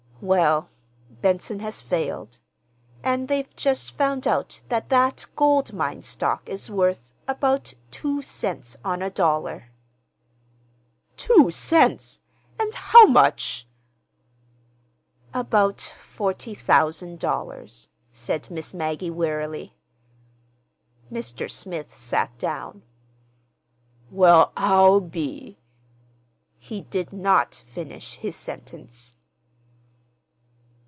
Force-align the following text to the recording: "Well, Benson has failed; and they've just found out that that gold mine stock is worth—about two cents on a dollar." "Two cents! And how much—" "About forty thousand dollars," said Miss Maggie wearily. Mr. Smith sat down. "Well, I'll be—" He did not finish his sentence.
"Well, 0.23 0.69
Benson 1.09 1.61
has 1.61 1.81
failed; 1.81 2.37
and 3.01 3.27
they've 3.27 3.55
just 3.55 3.91
found 3.93 4.27
out 4.27 4.61
that 4.69 4.89
that 4.89 5.25
gold 5.35 5.73
mine 5.73 6.03
stock 6.03 6.47
is 6.47 6.69
worth—about 6.69 7.73
two 7.89 8.21
cents 8.21 8.77
on 8.85 9.01
a 9.01 9.09
dollar." 9.09 9.71
"Two 11.17 11.49
cents! 11.49 12.19
And 12.59 12.71
how 12.71 13.07
much—" 13.07 13.67
"About 15.33 15.81
forty 15.81 16.53
thousand 16.53 17.17
dollars," 17.17 17.87
said 18.11 18.51
Miss 18.51 18.75
Maggie 18.75 19.09
wearily. 19.09 19.75
Mr. 21.11 21.49
Smith 21.49 21.97
sat 21.97 22.37
down. 22.37 22.83
"Well, 24.11 24.53
I'll 24.55 24.99
be—" 24.99 25.57
He 26.59 26.81
did 26.83 27.11
not 27.11 27.63
finish 27.65 28.17
his 28.17 28.35
sentence. 28.35 29.15